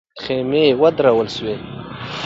خېمې 0.23 0.63
ودرول 0.81 1.27
سوې. 1.35 1.55